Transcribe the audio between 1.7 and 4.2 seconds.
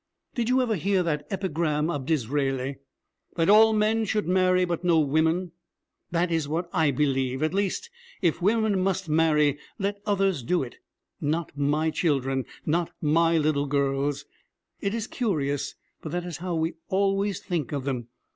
of Disraeli that all men